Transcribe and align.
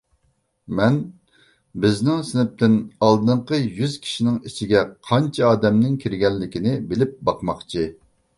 مەن 0.77 0.95
بىزنىڭ 1.83 2.23
سىنىپتىن 2.29 2.77
ئالدىنقى 3.09 3.59
يۈز 3.81 3.99
كىشىنىڭ 4.07 4.41
ئىچىگە 4.51 4.83
قانچە 5.11 5.45
ئادەمنىڭ 5.51 6.01
كىرگەنلىكىنى 6.07 6.75
بىلىپ 6.93 7.15
باقماقچى. 7.31 7.89